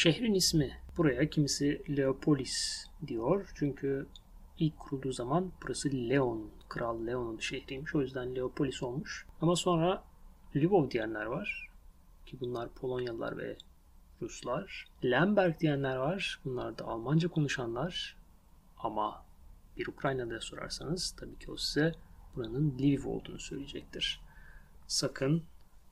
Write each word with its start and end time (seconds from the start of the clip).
Şehrin 0.00 0.34
ismi 0.34 0.78
buraya 0.96 1.30
kimisi 1.30 1.96
Leopolis 1.96 2.86
diyor. 3.06 3.52
Çünkü 3.54 4.06
ilk 4.58 4.78
kurulduğu 4.78 5.12
zaman 5.12 5.52
burası 5.62 5.90
Leon, 5.92 6.50
Kral 6.68 7.06
Leon'un 7.06 7.38
şehriymiş. 7.38 7.94
O 7.94 8.00
yüzden 8.00 8.36
Leopolis 8.36 8.82
olmuş. 8.82 9.26
Ama 9.40 9.56
sonra 9.56 10.04
Lvov 10.56 10.90
diyenler 10.90 11.24
var. 11.24 11.68
Ki 12.26 12.40
bunlar 12.40 12.68
Polonyalılar 12.68 13.38
ve 13.38 13.56
Ruslar. 14.22 14.88
Lemberg 15.04 15.60
diyenler 15.60 15.96
var. 15.96 16.40
Bunlar 16.44 16.78
da 16.78 16.84
Almanca 16.84 17.28
konuşanlar. 17.28 18.16
Ama 18.78 19.24
bir 19.76 19.86
Ukraynalı'ya 19.86 20.40
sorarsanız 20.40 21.10
tabii 21.10 21.38
ki 21.38 21.50
o 21.50 21.56
size 21.56 21.94
buranın 22.36 22.78
Lviv 22.78 23.08
olduğunu 23.08 23.38
söyleyecektir. 23.38 24.20
Sakın 24.86 25.44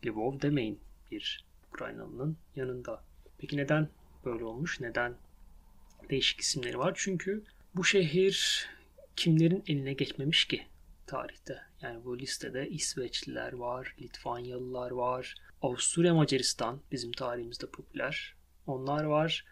Lvov 0.06 0.40
demeyin 0.40 0.80
bir 1.10 1.44
Ukraynalı'nın 1.68 2.36
yanında. 2.56 3.02
Peki 3.38 3.56
neden 3.56 3.88
böyle 4.28 4.44
olmuş? 4.44 4.80
Neden 4.80 5.14
değişik 6.10 6.40
isimleri 6.40 6.78
var? 6.78 6.92
Çünkü 6.96 7.44
bu 7.74 7.84
şehir 7.84 8.66
kimlerin 9.16 9.64
eline 9.66 9.92
geçmemiş 9.92 10.44
ki 10.44 10.66
tarihte? 11.06 11.58
Yani 11.82 12.04
bu 12.04 12.18
listede 12.18 12.68
İsveçliler 12.68 13.52
var, 13.52 13.94
Litvanyalılar 14.00 14.90
var, 14.90 15.34
Avusturya 15.62 16.14
Macaristan 16.14 16.80
bizim 16.92 17.12
tarihimizde 17.12 17.66
popüler. 17.66 18.34
Onlar 18.66 19.04
var. 19.04 19.44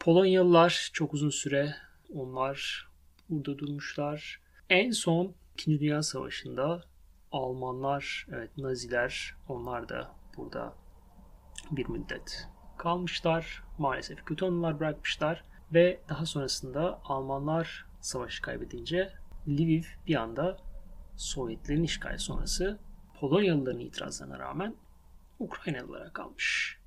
Polonyalılar 0.00 0.90
çok 0.92 1.14
uzun 1.14 1.30
süre 1.30 1.74
onlar 2.14 2.88
burada 3.28 3.58
durmuşlar. 3.58 4.40
En 4.70 4.90
son 4.90 5.34
2. 5.54 5.80
Dünya 5.80 6.02
Savaşı'nda 6.02 6.84
Almanlar, 7.32 8.26
evet 8.32 8.58
Naziler 8.58 9.34
onlar 9.48 9.88
da 9.88 10.14
burada 10.36 10.74
bir 11.70 11.88
müddet 11.88 12.48
kalmışlar. 12.78 13.62
Maalesef 13.78 14.24
kötü 14.24 14.44
anılar 14.44 14.80
bırakmışlar. 14.80 15.44
Ve 15.74 16.00
daha 16.08 16.26
sonrasında 16.26 17.00
Almanlar 17.04 17.86
savaşı 18.00 18.42
kaybedince 18.42 19.12
Lviv 19.48 19.82
bir 20.06 20.14
anda 20.14 20.56
Sovyetlerin 21.16 21.82
işgali 21.82 22.18
sonrası 22.18 22.78
Polonyalıların 23.20 23.80
itirazlarına 23.80 24.38
rağmen 24.38 24.74
Ukraynalılara 25.38 26.12
kalmış. 26.12 26.78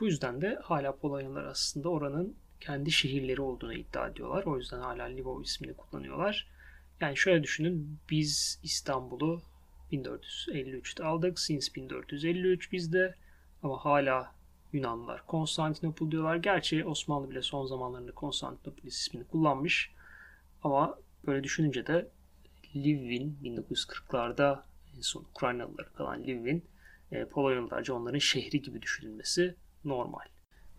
Bu 0.00 0.06
yüzden 0.06 0.40
de 0.40 0.58
hala 0.62 0.96
Polonyalılar 0.96 1.44
aslında 1.44 1.88
oranın 1.88 2.36
kendi 2.60 2.90
şehirleri 2.90 3.40
olduğunu 3.40 3.74
iddia 3.74 4.08
ediyorlar. 4.08 4.44
O 4.44 4.58
yüzden 4.58 4.80
hala 4.80 5.04
Lvov 5.04 5.42
ismini 5.42 5.74
kullanıyorlar. 5.74 6.48
Yani 7.00 7.16
şöyle 7.16 7.42
düşünün 7.42 7.98
biz 8.10 8.60
İstanbul'u 8.62 9.42
1453'te 9.92 11.04
aldık. 11.04 11.38
Since 11.38 11.74
1453 11.74 12.72
bizde 12.72 13.14
ama 13.62 13.84
hala 13.84 14.35
Yunanlılar 14.72 15.26
Konstantinopol 15.26 16.10
diyorlar. 16.10 16.36
Gerçi 16.36 16.84
Osmanlı 16.84 17.30
bile 17.30 17.42
son 17.42 17.66
zamanlarında 17.66 18.12
Konstantinopol 18.12 18.82
ismini 18.84 19.24
kullanmış. 19.24 19.90
Ama 20.62 20.98
böyle 21.26 21.44
düşününce 21.44 21.86
de 21.86 22.08
Lviv'in 22.76 23.38
1940'larda 23.44 24.62
en 24.96 25.00
son 25.00 25.22
Ukraynalılara 25.22 25.88
kalan 25.88 26.22
Lviv'in 26.22 26.64
e, 27.12 27.24
Polonyalılarca 27.24 27.94
onların 27.94 28.18
şehri 28.18 28.62
gibi 28.62 28.82
düşünülmesi 28.82 29.54
normal. 29.84 30.24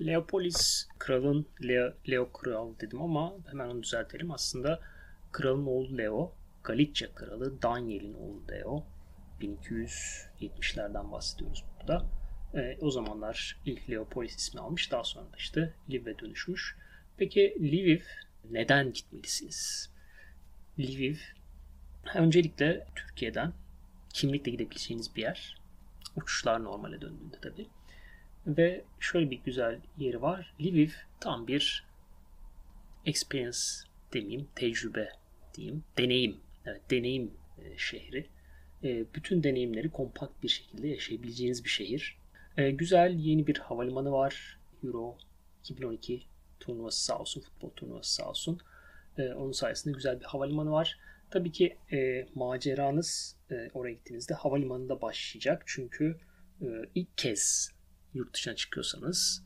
Leopolis 0.01 0.87
kralın 0.99 1.47
Leo, 1.63 1.93
Leo 2.09 2.31
kral 2.31 2.79
dedim 2.79 3.01
ama 3.01 3.33
hemen 3.47 3.69
onu 3.69 3.83
düzeltelim. 3.83 4.31
Aslında 4.31 4.79
kralın 5.31 5.65
oğlu 5.65 5.97
Leo, 5.97 6.31
Galicia 6.63 7.15
kralı 7.15 7.61
Daniel'in 7.61 8.13
oğlu 8.13 8.41
Leo. 8.51 8.83
1270'lerden 9.41 11.11
bahsediyoruz 11.11 11.63
burada. 11.79 12.05
E, 12.57 12.77
o 12.81 12.91
zamanlar 12.91 13.57
ilk 13.65 13.89
Leopolis 13.89 14.35
ismi 14.35 14.61
almış. 14.61 14.91
Daha 14.91 15.03
sonra 15.03 15.25
da 15.25 15.37
işte 15.37 15.73
Lviv'e 15.89 16.19
dönüşmüş. 16.19 16.75
Peki 17.17 17.55
Lviv 17.59 18.01
neden 18.51 18.93
gitmelisiniz? 18.93 19.89
Lviv 20.79 21.15
öncelikle 22.15 22.87
Türkiye'den 22.95 23.53
kimlikle 24.13 24.51
gidebileceğiniz 24.51 25.15
bir 25.15 25.21
yer. 25.21 25.57
Uçuşlar 26.15 26.63
normale 26.63 27.01
döndüğünde 27.01 27.37
tabii. 27.41 27.67
Ve 28.47 28.85
şöyle 28.99 29.31
bir 29.31 29.39
güzel 29.45 29.79
yeri 29.97 30.21
var. 30.21 30.53
Lviv 30.61 30.89
tam 31.19 31.47
bir 31.47 31.87
experience 33.05 33.57
demeyeyim, 34.13 34.47
tecrübe 34.55 35.09
diyeyim, 35.55 35.83
deneyim. 35.97 36.37
Evet, 36.65 36.81
deneyim 36.91 37.33
e, 37.63 37.77
şehri. 37.77 38.27
E, 38.83 39.13
bütün 39.13 39.43
deneyimleri 39.43 39.89
kompakt 39.89 40.43
bir 40.43 40.47
şekilde 40.47 40.87
yaşayabileceğiniz 40.87 41.63
bir 41.63 41.69
şehir. 41.69 42.16
E, 42.57 42.71
güzel 42.71 43.13
yeni 43.13 43.47
bir 43.47 43.57
havalimanı 43.57 44.11
var. 44.11 44.59
Euro 44.83 45.17
2012 45.59 46.23
turnuvası 46.59 47.03
sağ 47.03 47.19
olsun, 47.19 47.41
futbol 47.41 47.69
turnuvası 47.69 48.13
sağ 48.13 48.29
olsun. 48.29 48.59
E, 49.17 49.33
onun 49.33 49.51
sayesinde 49.51 49.93
güzel 49.93 50.19
bir 50.19 50.25
havalimanı 50.25 50.71
var. 50.71 50.99
Tabii 51.31 51.51
ki 51.51 51.77
e, 51.91 52.27
maceranız 52.35 53.35
e, 53.51 53.69
oraya 53.73 53.93
gittiğinizde 53.93 54.33
havalimanında 54.33 55.01
başlayacak. 55.01 55.63
Çünkü 55.65 56.17
e, 56.61 56.65
ilk 56.95 57.17
kez 57.17 57.71
yurt 58.13 58.33
dışına 58.33 58.55
çıkıyorsanız 58.55 59.43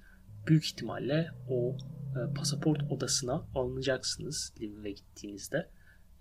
büyük 0.48 0.66
ihtimalle 0.66 1.30
o 1.50 1.78
e, 2.12 2.34
pasaport 2.34 2.92
odasına 2.92 3.46
alınacaksınız 3.56 4.54
Lviv'e 4.62 4.92
gittiğinizde. 4.92 5.70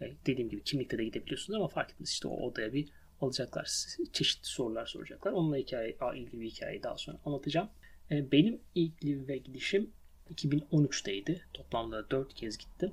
E, 0.00 0.12
dediğim 0.26 0.50
gibi 0.50 0.62
kimlikte 0.62 0.98
de 0.98 1.04
gidebiliyorsunuz 1.04 1.56
ama 1.56 1.68
fark 1.68 1.90
etmez 1.90 2.08
işte 2.08 2.28
o 2.28 2.36
odaya 2.46 2.72
bir 2.72 2.88
alacaklar. 3.20 3.70
Çeşitli 4.12 4.48
sorular 4.48 4.86
soracaklar. 4.86 5.32
Onunla 5.32 5.56
hikaye, 5.56 5.96
ilgili 6.14 6.40
bir 6.40 6.50
hikayeyi 6.50 6.82
daha 6.82 6.98
sonra 6.98 7.18
anlatacağım. 7.24 7.68
E, 8.10 8.32
benim 8.32 8.60
ilk 8.74 9.04
Lviv'e 9.04 9.36
gidişim 9.36 9.90
2013'teydi. 10.34 11.40
Toplamda 11.54 12.10
4 12.10 12.34
kez 12.34 12.58
gittim. 12.58 12.92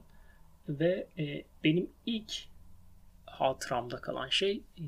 Ve 0.69 1.07
e, 1.17 1.43
benim 1.63 1.89
ilk 2.05 2.33
hatıramda 3.25 4.01
kalan 4.01 4.29
şey 4.29 4.63
e, 4.77 4.83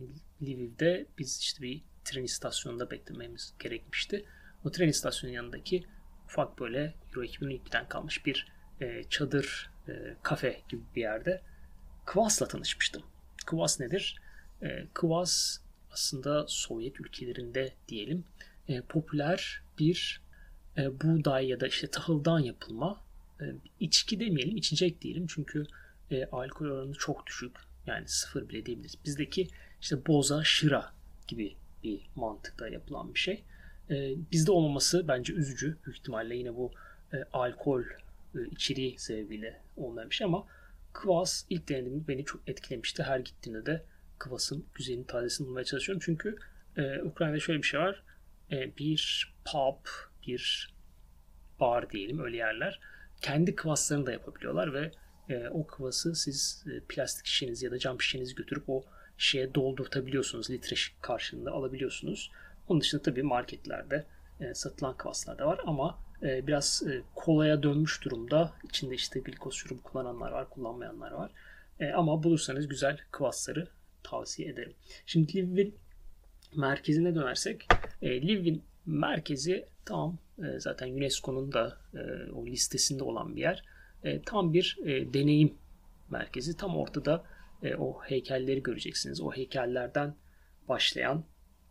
Lviv'de 0.45 1.05
biz 1.17 1.39
işte 1.39 1.61
bir 1.61 1.81
tren 2.05 2.23
istasyonunda 2.23 2.91
beklememiz 2.91 3.53
gerekmişti. 3.59 4.25
O 4.65 4.71
tren 4.71 4.87
istasyonunun 4.87 5.35
yanındaki 5.35 5.83
ufak 6.25 6.59
böyle 6.59 6.93
Euro 7.09 7.25
2012'den 7.25 7.87
kalmış 7.87 8.25
bir 8.25 8.59
çadır 9.09 9.71
kafe 10.23 10.61
gibi 10.69 10.81
bir 10.95 11.01
yerde 11.01 11.41
Kvas'la 12.05 12.47
tanışmıştım. 12.47 13.03
Kvas 13.45 13.79
nedir? 13.79 14.21
E, 14.61 14.87
Kvas 14.93 15.59
aslında 15.91 16.45
Sovyet 16.47 16.99
ülkelerinde 16.99 17.73
diyelim 17.87 18.23
e, 18.67 18.81
popüler 18.81 19.61
bir 19.79 20.21
e, 20.77 21.01
buğday 21.01 21.47
ya 21.47 21.59
da 21.59 21.67
işte 21.67 21.87
tahıldan 21.87 22.39
yapılma 22.39 23.01
e, 23.41 23.45
içki 23.79 24.19
demeyelim 24.19 24.57
içecek 24.57 25.01
diyelim 25.01 25.27
çünkü 25.27 25.65
e, 26.11 26.25
alkol 26.25 26.65
oranı 26.65 26.93
çok 26.93 27.27
düşük 27.27 27.51
yani 27.87 28.07
sıfır 28.07 28.49
bile 28.49 28.65
diyebiliriz. 28.65 28.97
Bizdeki 29.05 29.47
işte 29.81 30.05
boza, 30.07 30.43
şıra 30.43 30.93
gibi 31.27 31.55
bir 31.83 32.01
mantıkta 32.15 32.69
yapılan 32.69 33.13
bir 33.13 33.19
şey. 33.19 33.43
E, 33.89 34.15
bizde 34.31 34.51
olmaması 34.51 35.07
bence 35.07 35.33
üzücü. 35.33 35.77
Büyük 35.85 35.97
ihtimalle 35.97 36.35
yine 36.35 36.55
bu 36.55 36.71
e, 37.13 37.17
alkol 37.33 37.83
e, 38.35 38.39
içeriği 38.51 38.99
sebebiyle 38.99 39.61
olmayan 39.77 40.09
bir 40.09 40.15
şey 40.15 40.25
ama 40.25 40.47
Kvass 40.93 41.45
ilk 41.49 41.69
denediğimde 41.69 42.07
beni 42.07 42.25
çok 42.25 42.41
etkilemişti. 42.47 43.03
Her 43.03 43.19
gittiğimde 43.19 43.65
de 43.65 43.83
Kvass'ın 44.19 44.65
güzelini 44.75 45.07
tazesini 45.07 45.47
bulmaya 45.47 45.63
çalışıyorum. 45.63 46.01
Çünkü 46.05 46.35
e, 46.77 47.01
Ukrayna'da 47.01 47.39
şöyle 47.39 47.61
bir 47.61 47.67
şey 47.67 47.79
var. 47.79 48.03
E, 48.51 48.77
bir 48.77 49.33
pub, 49.45 49.85
bir 50.27 50.73
bar 51.59 51.89
diyelim 51.89 52.19
öyle 52.19 52.37
yerler. 52.37 52.79
Kendi 53.21 53.55
kvasslarını 53.55 54.05
da 54.05 54.11
yapabiliyorlar 54.11 54.73
ve 54.73 54.91
e, 55.29 55.49
o 55.49 55.67
kıvası 55.67 56.15
siz 56.15 56.65
e, 56.67 56.79
plastik 56.79 57.25
şişenizi 57.25 57.65
ya 57.65 57.71
da 57.71 57.79
cam 57.79 58.01
şişenizi 58.01 58.35
götürüp 58.35 58.69
o 58.69 58.83
şeye 59.17 59.55
doldurtabiliyorsunuz. 59.55 60.49
Litre 60.49 60.75
karşılığında 61.01 61.51
alabiliyorsunuz. 61.51 62.31
Onun 62.67 62.81
dışında 62.81 63.01
tabii 63.01 63.23
marketlerde 63.23 64.05
e, 64.39 64.53
satılan 64.53 64.97
kıvaslar 64.97 65.37
da 65.37 65.45
var 65.47 65.59
ama 65.65 65.99
e, 66.23 66.47
biraz 66.47 66.83
e, 66.87 67.01
kolaya 67.15 67.63
dönmüş 67.63 68.03
durumda. 68.05 68.53
İçinde 68.63 68.95
işte 68.95 69.19
glikoz 69.19 69.53
şurubu 69.53 69.83
kullananlar 69.83 70.31
var, 70.31 70.49
kullanmayanlar 70.49 71.11
var. 71.11 71.31
E, 71.79 71.91
ama 71.91 72.23
bulursanız 72.23 72.67
güzel 72.67 72.97
kıvasları 73.11 73.67
tavsiye 74.03 74.49
ederim. 74.49 74.73
Şimdi 75.05 75.37
Lviv'in 75.37 75.75
merkezine 76.55 77.15
dönersek, 77.15 77.67
e, 78.01 78.21
Lviv'in 78.21 78.63
merkezi 78.85 79.65
tam 79.85 80.17
e, 80.39 80.59
zaten 80.59 80.89
UNESCO'nun 80.89 81.51
da 81.51 81.77
e, 81.93 82.31
o 82.31 82.47
listesinde 82.47 83.03
olan 83.03 83.35
bir 83.35 83.41
yer 83.41 83.63
e, 84.03 84.21
tam 84.21 84.53
bir 84.53 84.77
e, 84.85 85.13
deneyim 85.13 85.53
merkezi. 86.09 86.57
Tam 86.57 86.77
ortada 86.77 87.23
e, 87.63 87.75
o 87.75 88.01
heykelleri 88.01 88.63
göreceksiniz. 88.63 89.21
O 89.21 89.31
heykellerden 89.31 90.15
başlayan 90.69 91.23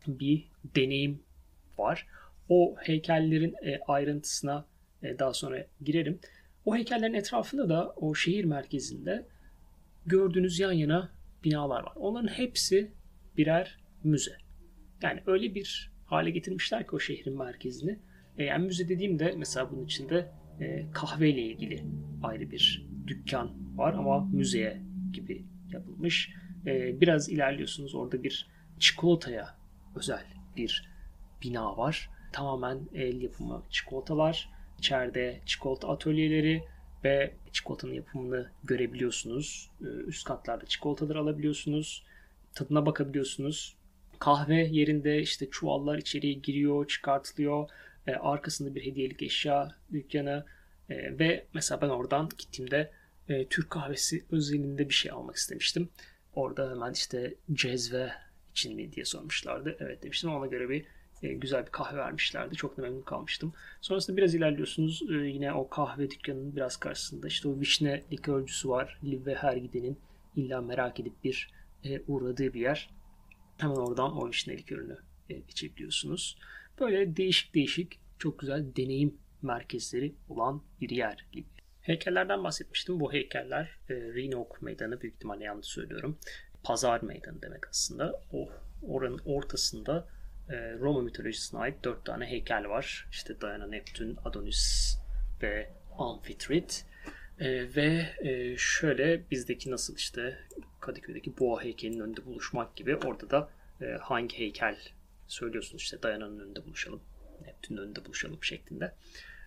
bir 0.06 0.48
deneyim 0.76 1.22
var. 1.78 2.06
O 2.48 2.76
heykellerin 2.78 3.54
e, 3.62 3.80
ayrıntısına 3.88 4.66
e, 5.02 5.18
daha 5.18 5.32
sonra 5.32 5.66
girerim. 5.82 6.20
O 6.64 6.76
heykellerin 6.76 7.14
etrafında 7.14 7.68
da 7.68 7.94
o 7.96 8.14
şehir 8.14 8.44
merkezinde 8.44 9.26
gördüğünüz 10.06 10.58
yan 10.58 10.72
yana 10.72 11.10
binalar 11.44 11.82
var. 11.82 11.92
Onların 11.96 12.28
hepsi 12.28 12.92
birer 13.36 13.78
müze. 14.04 14.36
Yani 15.02 15.22
öyle 15.26 15.54
bir 15.54 15.92
hale 16.04 16.30
getirmişler 16.30 16.86
ki 16.86 16.96
o 16.96 16.98
şehrin 16.98 17.38
merkezini. 17.38 17.98
E, 18.38 18.44
yani 18.44 18.66
müze 18.66 18.88
dediğimde 18.88 19.34
mesela 19.36 19.70
bunun 19.72 19.84
içinde 19.84 20.32
e, 20.60 20.90
kahveyle 20.92 21.42
ilgili 21.42 21.84
ayrı 22.22 22.50
bir 22.50 22.86
dükkan 23.06 23.78
var 23.78 23.94
ama 23.94 24.24
müzeye 24.24 24.82
gibi 25.12 25.44
yapılmış. 25.72 26.30
E, 26.66 27.00
biraz 27.00 27.28
ilerliyorsunuz 27.28 27.94
orada 27.94 28.22
bir 28.22 28.48
çikolataya 28.78 29.54
özel 29.96 30.24
bir 30.56 30.88
bina 31.42 31.76
var. 31.76 32.10
Tamamen 32.32 32.78
el 32.94 33.22
yapımı 33.22 33.62
çikolatalar. 33.70 34.50
İçeride 34.78 35.40
çikolata 35.46 35.88
atölyeleri 35.88 36.62
ve 37.04 37.34
çikolatanın 37.52 37.92
yapımını 37.92 38.50
görebiliyorsunuz. 38.64 39.70
E, 39.80 39.84
üst 39.84 40.24
katlarda 40.24 40.66
çikolataları 40.66 41.18
alabiliyorsunuz. 41.18 42.04
Tadına 42.54 42.86
bakabiliyorsunuz. 42.86 43.76
Kahve 44.18 44.54
yerinde 44.54 45.20
işte 45.20 45.50
çuvallar 45.50 45.98
içeriye 45.98 46.32
giriyor, 46.32 46.88
çıkartılıyor. 46.88 47.68
E, 48.06 48.12
arkasında 48.12 48.74
bir 48.74 48.86
hediyelik 48.86 49.22
eşya 49.22 49.74
dükkanı. 49.92 50.44
E, 50.90 51.18
ve 51.18 51.46
mesela 51.54 51.80
ben 51.80 51.88
oradan 51.88 52.28
gittiğimde 52.38 52.90
e, 53.28 53.46
Türk 53.46 53.70
kahvesi 53.70 54.24
özelinde 54.30 54.88
bir 54.88 54.94
şey 54.94 55.12
almak 55.12 55.36
istemiştim. 55.36 55.88
Orada 56.34 56.70
hemen 56.70 56.92
işte 56.92 57.34
cezve 57.52 58.12
için 58.50 58.76
mi 58.76 58.92
diye 58.92 59.04
sormuşlardı. 59.04 59.76
Evet 59.80 60.02
demiştim 60.02 60.30
ona 60.30 60.46
göre 60.46 60.68
bir 60.68 60.84
e, 61.22 61.32
güzel 61.32 61.66
bir 61.66 61.70
kahve 61.70 61.96
vermişlerdi. 61.96 62.54
Çok 62.54 62.76
da 62.76 62.82
memnun 62.82 63.02
kalmıştım. 63.02 63.52
Sonrasında 63.80 64.16
biraz 64.16 64.34
ilerliyorsunuz. 64.34 65.02
E, 65.10 65.14
yine 65.14 65.52
o 65.52 65.68
kahve 65.68 66.10
dükkanının 66.10 66.56
biraz 66.56 66.76
karşısında 66.76 67.26
işte 67.26 67.48
o 67.48 67.60
vişne 67.60 68.04
likörcüsü 68.12 68.68
var. 68.68 68.98
Liv 69.04 69.26
ve 69.26 69.34
her 69.34 69.56
gidenin 69.56 69.98
illa 70.36 70.60
merak 70.60 71.00
edip 71.00 71.24
bir 71.24 71.50
e, 71.84 72.00
uğradığı 72.06 72.54
bir 72.54 72.60
yer. 72.60 72.90
Hemen 73.58 73.76
oradan 73.76 74.16
o 74.16 74.28
vişne 74.28 74.56
likörünü 74.56 74.98
e, 75.30 75.36
içebiliyorsunuz. 75.36 76.38
Böyle 76.80 77.16
değişik 77.16 77.54
değişik 77.54 78.00
çok 78.18 78.38
güzel 78.38 78.64
deneyim 78.76 79.18
merkezleri 79.42 80.14
olan 80.28 80.62
bir 80.80 80.90
yer. 80.90 81.26
Heykellerden 81.80 82.44
bahsetmiştim. 82.44 83.00
Bu 83.00 83.12
heykeller 83.12 83.78
e, 83.88 83.94
Renook 83.94 84.62
Meydanı 84.62 85.00
büyük 85.00 85.14
ihtimalle 85.14 85.44
yanlış 85.44 85.66
söylüyorum. 85.66 86.18
Pazar 86.62 87.02
Meydanı 87.02 87.42
demek 87.42 87.68
aslında. 87.68 88.22
O 88.32 88.48
oranın 88.82 89.20
ortasında 89.24 90.08
e, 90.50 90.72
Roma 90.78 91.02
mitolojisine 91.02 91.60
ait 91.60 91.84
dört 91.84 92.04
tane 92.04 92.26
heykel 92.26 92.68
var. 92.68 93.08
İşte 93.12 93.40
Diana, 93.40 93.66
Neptün, 93.66 94.16
Adonis 94.24 94.94
ve 95.42 95.70
Amphitrite. 95.98 96.74
E, 97.40 97.76
ve 97.76 98.06
e, 98.18 98.56
şöyle 98.56 99.30
bizdeki 99.30 99.70
nasıl 99.70 99.96
işte 99.96 100.38
Kadıköy'deki 100.80 101.38
boğa 101.38 101.62
heykelinin 101.62 102.00
önünde 102.00 102.26
buluşmak 102.26 102.76
gibi 102.76 102.96
orada 102.96 103.30
da 103.30 103.50
e, 103.80 103.86
hangi 104.00 104.38
heykel 104.38 104.76
söylüyorsunuz 105.26 105.82
işte 105.82 106.02
Diana'nın 106.02 106.38
önünde 106.38 106.64
buluşalım, 106.64 107.00
Neptün'ün 107.46 107.78
önünde 107.78 108.04
buluşalım 108.04 108.44
şeklinde. 108.44 108.94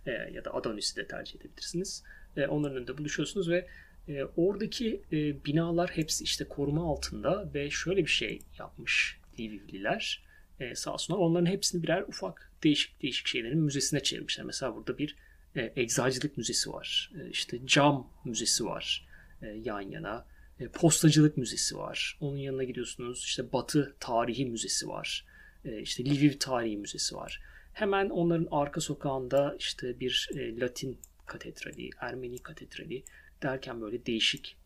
E, 0.06 0.12
ya 0.12 0.46
da 0.46 0.54
Adonis'i 0.54 0.96
de 0.96 1.08
tercih 1.08 1.40
edebilirsiniz. 1.40 2.04
E, 2.38 2.48
onların 2.48 2.78
önünde 2.78 2.98
buluşuyorsunuz 2.98 3.50
ve 3.50 3.68
e, 4.08 4.24
oradaki 4.24 5.02
e, 5.12 5.46
binalar 5.46 5.90
hepsi 5.90 6.24
işte 6.24 6.46
koruma 6.46 6.92
altında 6.92 7.54
ve 7.54 7.70
şöyle 7.70 8.02
bir 8.02 8.12
şey 8.12 8.42
yapmış 8.60 9.20
Livivliler 9.40 10.24
e, 10.62 10.76
sağ 10.76 10.94
olsunlar. 10.94 11.20
Onların 11.20 11.46
hepsini 11.46 11.84
birer 11.84 12.02
ufak 12.02 12.52
değişik 12.64 13.02
değişik 13.02 13.28
şeylerin 13.28 13.60
müzesine 13.60 14.04
çevirmişler. 14.04 14.46
Mesela 14.46 14.76
burada 14.76 14.98
bir 14.98 15.16
e, 15.56 15.74
eczacılık 15.76 16.38
müzesi 16.38 16.74
var. 16.74 17.12
E, 17.22 17.30
işte 17.30 17.60
cam 17.66 18.12
müzesi 18.26 18.66
var 18.66 19.08
e, 19.42 19.48
yan 19.48 19.82
yana. 19.82 20.26
E, 20.60 20.68
postacılık 20.68 21.38
müzesi 21.38 21.78
var. 21.78 22.18
Onun 22.22 22.38
yanına 22.38 22.64
gidiyorsunuz. 22.64 23.24
İşte 23.24 23.54
Batı 23.54 23.96
Tarihi 24.00 24.46
Müzesi 24.46 24.88
var. 24.88 25.26
E, 25.66 25.82
işte 25.82 26.06
Lviv 26.06 26.34
Tarihi 26.40 26.78
Müzesi 26.78 27.16
var. 27.16 27.42
Hemen 27.74 28.10
onların 28.10 28.48
arka 28.52 28.82
sokağında 28.82 29.56
işte 29.60 30.00
bir 30.00 30.30
e, 30.36 30.60
Latin 30.60 30.98
katedrali, 31.26 31.90
Ermeni 32.00 32.38
katedrali 32.38 33.04
derken 33.44 33.82
böyle 33.82 34.06
değişik 34.06 34.58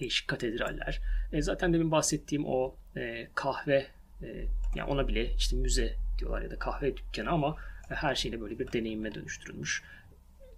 değişik 0.00 0.28
katedraller. 0.28 1.00
E, 1.32 1.42
zaten 1.42 1.72
demin 1.72 1.90
bahsettiğim 1.90 2.44
o 2.46 2.76
e, 2.96 3.28
kahve 3.34 3.86
e, 4.22 4.46
yani 4.74 4.90
ona 4.90 5.08
bile 5.08 5.34
işte 5.34 5.56
müze 5.56 5.94
diyorlar 6.18 6.42
ya 6.42 6.50
da 6.50 6.58
kahve 6.58 6.96
dükkanı 6.96 7.30
ama 7.30 7.56
her 7.88 8.14
şeyle 8.14 8.40
böyle 8.40 8.58
bir 8.58 8.72
deneyime 8.72 9.14
dönüştürülmüş. 9.14 9.82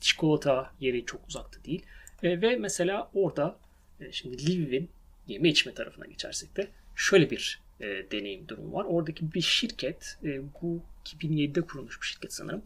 Çikolata 0.01 0.73
yeri 0.81 1.05
çok 1.07 1.29
uzakta 1.29 1.65
değil. 1.65 1.87
E, 2.23 2.41
ve 2.41 2.57
mesela 2.57 3.11
orada 3.15 3.59
e, 4.01 4.13
şimdi 4.13 4.47
Lviv'in 4.47 4.91
yeme 5.27 5.49
içme 5.49 5.75
tarafına 5.75 6.07
geçersek 6.07 6.57
de 6.57 6.69
şöyle 6.97 7.31
bir 7.31 7.61
e, 7.81 7.87
deneyim 7.87 8.49
durumu 8.49 8.73
var. 8.73 8.85
Oradaki 8.89 9.35
bir 9.35 9.41
şirket 9.41 10.19
e, 10.25 10.41
bu 10.63 10.83
2007'de 11.05 11.61
kurulmuş 11.61 12.01
bir 12.01 12.07
şirket 12.07 12.33
sanırım. 12.33 12.63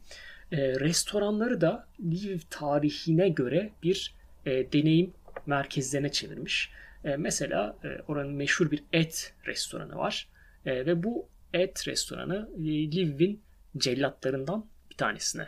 E, 0.53 0.57
restoranları 0.81 1.61
da 1.61 1.87
Lviv 2.01 2.39
tarihine 2.51 3.29
göre 3.29 3.71
bir 3.83 4.15
e, 4.47 4.73
deneyim 4.73 5.13
merkezlerine 5.47 6.13
çevirmiş. 6.13 6.71
E, 7.05 7.17
mesela 7.17 7.77
e, 7.85 7.89
oranın 8.09 8.33
meşhur 8.33 8.71
bir 8.71 8.83
et 8.93 9.35
restoranı 9.47 9.97
var. 9.97 10.29
E, 10.67 10.87
ve 10.87 11.03
bu 11.03 11.29
et 11.55 11.89
restoranı 11.89 12.51
e, 12.59 12.91
Lviv'in 12.97 13.43
cellatlarından 13.77 14.67
bir 14.91 14.97
tanesine 14.97 15.47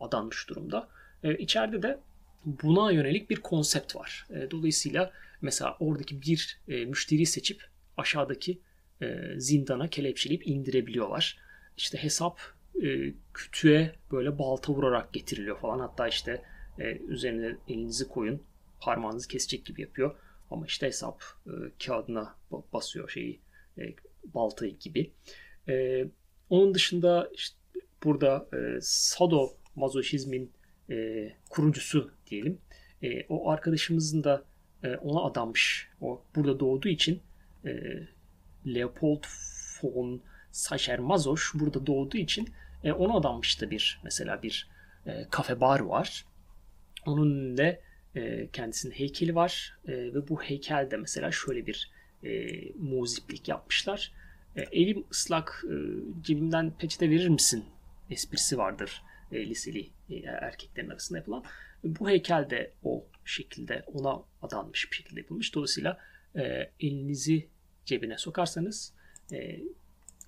adanmış 0.00 0.48
durumda. 0.48 0.88
E, 1.24 1.82
de 1.82 2.00
buna 2.44 2.92
yönelik 2.92 3.30
bir 3.30 3.36
konsept 3.36 3.96
var. 3.96 4.26
E, 4.30 4.50
dolayısıyla 4.50 5.12
mesela 5.40 5.76
oradaki 5.80 6.22
bir 6.22 6.60
e, 6.68 6.84
müşteriyi 6.84 7.26
seçip 7.26 7.64
aşağıdaki 7.96 8.58
e, 9.02 9.34
zindana 9.40 9.88
kelepçeleyip 9.90 10.46
indirebiliyorlar. 10.46 11.38
İşte 11.76 12.02
hesap 12.02 12.40
e, 12.82 13.12
kütüğe 13.34 13.94
böyle 14.12 14.38
balta 14.38 14.72
vurarak 14.72 15.12
getiriliyor 15.12 15.58
falan. 15.58 15.78
Hatta 15.78 16.08
işte 16.08 16.42
e, 16.78 16.84
üzerine 16.96 17.56
elinizi 17.68 18.08
koyun 18.08 18.42
parmağınızı 18.80 19.28
kesecek 19.28 19.64
gibi 19.64 19.80
yapıyor. 19.80 20.16
Ama 20.50 20.66
işte 20.66 20.86
hesap 20.86 21.22
kağıdına 21.86 22.34
basıyor 22.72 23.08
şeyi 23.08 23.40
e, 23.78 23.94
baltayı 24.34 24.78
gibi. 24.78 25.12
E, 25.68 26.04
onun 26.50 26.74
dışında 26.74 27.30
işte 27.34 27.56
burada 28.04 28.48
e, 28.52 28.78
sado 28.80 29.52
mazoşizmin 29.76 30.52
e, 30.90 31.28
kurucusu 31.50 32.10
diyelim. 32.26 32.58
E, 33.02 33.26
o 33.28 33.50
arkadaşımızın 33.50 34.24
da 34.24 34.44
e, 34.82 34.96
ona 34.96 35.24
adanmış. 35.24 35.88
O 36.00 36.22
burada 36.36 36.60
doğduğu 36.60 36.88
için 36.88 37.20
e, 37.64 37.70
Leopold 38.66 39.24
von 39.82 40.22
Sacher 40.50 40.98
Mazoş 40.98 41.54
burada 41.54 41.86
doğduğu 41.86 42.18
için 42.18 42.48
e, 42.84 42.92
ona 42.92 43.16
adanmıştı 43.16 43.70
bir 43.70 44.00
mesela 44.04 44.42
bir 44.42 44.70
e, 45.06 45.26
kafe 45.30 45.60
bar 45.60 45.80
var. 45.80 46.24
Onun 47.06 47.30
önünde 47.30 47.80
e, 48.14 48.48
kendisinin 48.52 48.92
heykeli 48.92 49.34
var 49.34 49.78
e, 49.88 49.92
ve 49.92 50.28
bu 50.28 50.42
heykelde 50.42 50.96
mesela 50.96 51.32
şöyle 51.32 51.66
bir 51.66 51.90
e, 52.24 52.48
muziplik 52.72 53.48
yapmışlar. 53.48 54.12
E, 54.58 54.62
elim 54.72 55.04
ıslak 55.10 55.64
e, 55.64 55.74
cebimden 56.22 56.70
peçete 56.70 57.10
verir 57.10 57.28
misin 57.28 57.64
esprisi 58.10 58.58
vardır 58.58 59.02
e, 59.32 59.46
liseli 59.46 59.90
erkeklerin 60.26 60.90
arasında 60.90 61.18
yapılan. 61.18 61.44
Bu 61.84 62.08
heykel 62.08 62.50
de 62.50 62.72
o 62.82 63.04
şekilde 63.24 63.84
ona 63.86 64.22
adanmış 64.42 64.90
bir 64.90 64.96
şekilde 64.96 65.20
yapılmış. 65.20 65.54
Dolayısıyla 65.54 65.98
elinizi 66.80 67.48
cebine 67.84 68.18
sokarsanız 68.18 68.94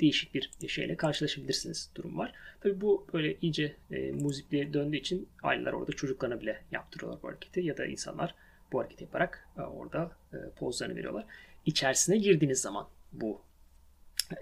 değişik 0.00 0.34
bir 0.34 0.68
şeyle 0.68 0.96
karşılaşabilirsiniz 0.96 1.90
durum 1.94 2.18
var. 2.18 2.32
Tabi 2.60 2.80
bu 2.80 3.06
böyle 3.12 3.36
iyice 3.40 3.76
e, 3.90 4.12
muzipliğe 4.12 4.72
döndüğü 4.72 4.96
için 4.96 5.28
aileler 5.42 5.72
orada 5.72 5.92
çocuklarına 5.92 6.40
bile 6.40 6.62
yaptırıyorlar 6.70 7.22
bu 7.22 7.28
hareketi 7.28 7.60
ya 7.60 7.76
da 7.76 7.86
insanlar 7.86 8.34
bu 8.72 8.80
hareketi 8.80 9.04
yaparak 9.04 9.48
e, 9.58 9.60
orada 9.60 10.12
e, 10.32 10.36
pozlarını 10.56 10.96
veriyorlar. 10.96 11.24
İçerisine 11.66 12.18
girdiğiniz 12.18 12.60
zaman 12.60 12.88
bu 13.12 13.42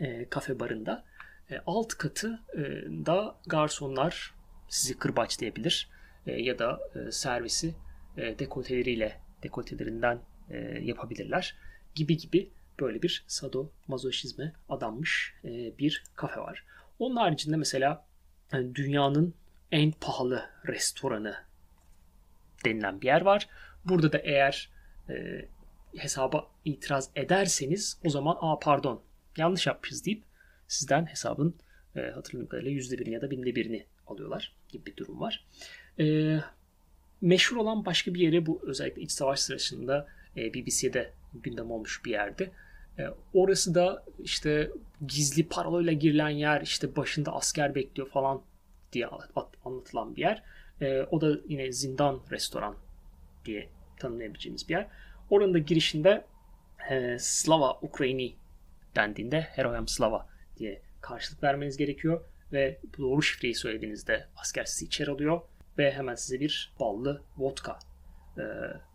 e, 0.01 0.29
kafe 0.29 0.61
barında 0.61 1.05
e, 1.51 1.61
alt 1.67 1.95
katı 1.95 2.41
e, 2.55 2.59
da 3.07 3.37
garsonlar 3.47 4.35
sizi 4.69 4.99
kırbaçlayabilir 4.99 5.89
e, 6.27 6.33
ya 6.33 6.59
da 6.59 6.81
e, 6.95 7.13
servisi 7.13 7.75
e, 8.17 8.39
dekolteleriyle 8.39 9.21
dekoltelerinden 9.43 10.21
e, 10.51 10.57
yapabilirler 10.83 11.57
gibi 11.95 12.17
gibi 12.17 12.51
böyle 12.81 13.03
bir 13.03 13.25
sado 13.27 13.71
mazoşizme 13.89 14.53
adanmış 14.69 15.35
e, 15.45 15.79
bir 15.79 16.05
kafe 16.17 16.41
var. 16.41 16.65
Onun 16.99 17.17
haricinde 17.17 17.57
mesela 17.57 18.07
yani 18.53 18.75
dünyanın 18.75 19.35
en 19.73 19.93
pahalı 19.93 20.51
restoranı 20.67 21.37
denilen 22.65 23.01
bir 23.01 23.07
yer 23.07 23.21
var. 23.21 23.49
Burada 23.85 24.13
da 24.13 24.19
eğer 24.19 24.71
e, 25.09 25.45
hesaba 25.97 26.47
itiraz 26.65 27.11
ederseniz 27.17 27.99
o 28.05 28.11
zaman 28.11 28.37
aa 28.41 28.59
pardon 28.59 29.03
yanlış 29.39 29.67
yapmışız 29.67 30.07
deyip 30.07 30.23
sizden 30.69 31.07
hesabın 31.07 31.55
e, 31.97 32.01
hatırladığım 32.01 32.49
kadarıyla 32.49 32.81
%1'ini 32.81 33.11
ya 33.11 33.23
da 33.23 33.31
binde 33.31 33.55
birini 33.55 33.87
alıyorlar 34.07 34.55
gibi 34.69 34.87
bir 34.87 34.97
durum 34.97 35.21
var. 35.21 35.47
E, 35.99 36.39
meşhur 37.21 37.57
olan 37.57 37.85
başka 37.85 38.15
bir 38.15 38.21
yeri 38.21 38.47
bu 38.47 38.61
özellikle 38.63 39.03
iç 39.03 39.13
savaş 39.13 39.41
sırasında 39.41 40.07
e, 40.37 40.55
BBC'de 40.55 41.13
gündem 41.35 41.71
olmuş 41.71 42.05
bir 42.05 42.11
yerdi. 42.11 42.51
E, 42.99 43.03
orası 43.35 43.75
da 43.75 44.05
işte 44.23 44.71
gizli 45.07 45.49
parolayla 45.49 45.93
girilen 45.93 46.29
yer, 46.29 46.61
işte 46.61 46.97
başında 46.97 47.33
asker 47.33 47.75
bekliyor 47.75 48.09
falan 48.09 48.43
diye 48.93 49.07
anlatılan 49.65 50.17
bir 50.17 50.21
yer. 50.21 50.43
E, 50.81 51.03
o 51.03 51.21
da 51.21 51.39
yine 51.49 51.73
zindan 51.73 52.21
restoran 52.31 52.77
diye 53.45 53.69
tanımlayabileceğimiz 53.97 54.69
bir 54.69 54.75
yer. 54.75 54.87
Oranın 55.31 55.55
da 55.55 55.59
girişinde 55.59 56.25
e, 56.91 57.17
Slava 57.19 57.79
Ukrayni 57.83 58.35
dendiğinde 58.99 59.41
Heroyam 59.41 59.89
Slava 59.89 60.29
diye 60.57 60.83
karşılık 61.01 61.43
vermeniz 61.43 61.77
gerekiyor 61.77 62.25
ve 62.53 62.79
doğru 62.99 63.23
şifreyi 63.23 63.55
söylediğinizde 63.55 64.27
asker 64.37 64.65
sizi 64.65 64.85
içeri 64.85 65.11
alıyor 65.11 65.41
ve 65.79 65.93
hemen 65.93 66.15
size 66.15 66.41
bir 66.41 66.75
ballı 66.81 67.23
vodka 67.37 67.79
e, 68.39 68.43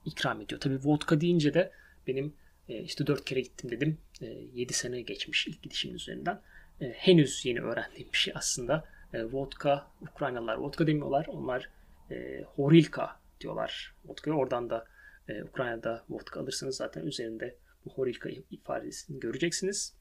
ikram 0.05 0.41
ediyor. 0.41 0.61
Tabi 0.61 0.79
vodka 0.83 1.21
deyince 1.21 1.53
de 1.53 1.71
benim 2.07 2.33
e, 2.69 2.81
işte 2.81 3.07
dört 3.07 3.25
kere 3.25 3.41
gittim 3.41 3.71
dedim. 3.71 3.97
E, 4.21 4.25
7 4.53 4.73
sene 4.73 5.01
geçmiş 5.01 5.47
ilk 5.47 5.61
gidişimin 5.61 5.95
üzerinden. 5.95 6.41
E, 6.81 6.89
henüz 6.89 7.45
yeni 7.45 7.61
öğrendiğim 7.61 8.11
bir 8.13 8.17
şey 8.17 8.33
aslında. 8.37 8.85
E, 9.13 9.23
vodka, 9.23 9.87
Ukraynalılar 10.01 10.55
vodka 10.55 10.87
demiyorlar. 10.87 11.25
Onlar 11.27 11.69
e, 12.11 12.43
horilka 12.55 13.19
diyorlar 13.41 13.95
vodka'ya. 14.05 14.37
Oradan 14.37 14.69
da 14.69 14.85
e, 15.29 15.43
Ukrayna'da 15.43 16.03
vodka 16.09 16.39
alırsanız 16.39 16.75
zaten 16.75 17.05
üzerinde 17.05 17.55
bu 17.85 17.89
horilka 17.89 18.29
ifadesini 18.51 19.19
göreceksiniz. 19.19 19.93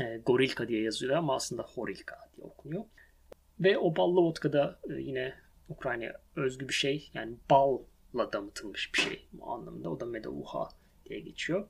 E, 0.00 0.18
gorilka 0.26 0.68
diye 0.68 0.82
yazıyor 0.82 1.16
ama 1.16 1.34
aslında 1.34 1.62
horilka 1.62 2.18
diye 2.36 2.46
okunuyor. 2.46 2.84
Ve 3.60 3.78
o 3.78 3.96
ballı 3.96 4.20
vodka 4.20 4.52
da 4.52 4.80
e, 4.90 4.92
yine 4.92 5.34
Ukrayna'ya 5.68 6.20
özgü 6.36 6.68
bir 6.68 6.74
şey. 6.74 7.10
Yani 7.14 7.36
balla 7.50 8.32
damıtılmış 8.32 8.94
bir 8.94 9.00
şey 9.00 9.28
bu 9.32 9.50
anlamında. 9.50 9.90
O 9.90 10.00
da 10.00 10.06
medovuha 10.06 10.68
diye 11.04 11.20
geçiyor. 11.20 11.68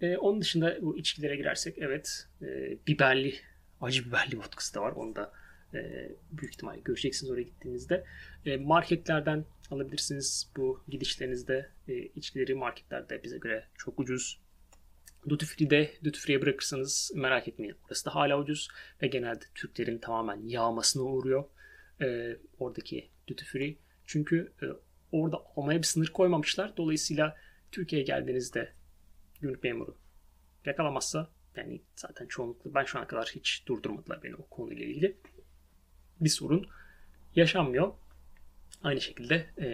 E, 0.00 0.16
onun 0.16 0.40
dışında 0.40 0.82
bu 0.82 0.98
içkilere 0.98 1.36
girersek 1.36 1.78
evet 1.78 2.28
e, 2.42 2.78
biberli, 2.86 3.34
acı 3.80 4.06
biberli 4.06 4.38
vodkası 4.38 4.74
da 4.74 4.82
var. 4.82 4.92
Onu 4.92 5.16
da 5.16 5.32
e, 5.74 6.10
büyük 6.30 6.54
ihtimalle 6.54 6.80
göreceksiniz 6.80 7.32
oraya 7.32 7.42
gittiğinizde. 7.42 8.04
E, 8.46 8.56
marketlerden 8.56 9.44
alabilirsiniz 9.70 10.50
bu 10.56 10.84
gidişlerinizde. 10.88 11.68
E, 11.88 11.94
içkileri 11.94 12.54
marketlerde 12.54 13.22
bize 13.22 13.38
göre 13.38 13.64
çok 13.78 14.00
ucuz. 14.00 14.40
Duty 15.28 15.46
Free'de 15.46 15.94
Duty 16.04 16.18
Free'ye 16.18 16.42
bırakırsanız 16.42 17.12
merak 17.14 17.48
etmeyin. 17.48 17.76
Orası 17.86 18.04
da 18.04 18.14
hala 18.14 18.38
ucuz 18.38 18.68
ve 19.02 19.06
genelde 19.06 19.44
Türklerin 19.54 19.98
tamamen 19.98 20.42
yağmasına 20.46 21.02
uğruyor. 21.02 21.44
E, 22.00 22.36
oradaki 22.58 23.10
Duty 23.28 23.44
Free. 23.44 23.76
Çünkü 24.06 24.52
e, 24.62 24.66
orada 25.12 25.42
almaya 25.56 25.78
bir 25.78 25.86
sınır 25.86 26.06
koymamışlar. 26.06 26.76
Dolayısıyla 26.76 27.36
Türkiye'ye 27.72 28.06
geldiğinizde 28.06 28.72
gümrük 29.40 29.64
memuru 29.64 29.96
yakalamazsa 30.64 31.30
yani 31.56 31.82
zaten 31.96 32.26
çoğunlukla 32.26 32.74
ben 32.74 32.84
şu 32.84 32.98
ana 32.98 33.06
kadar 33.06 33.32
hiç 33.34 33.62
durdurmadılar 33.66 34.22
beni 34.22 34.34
o 34.36 34.46
konuyla 34.46 34.84
ilgili. 34.84 35.16
Bir 36.20 36.28
sorun 36.28 36.66
yaşanmıyor. 37.36 37.92
Aynı 38.82 39.00
şekilde 39.00 39.50
e, 39.58 39.66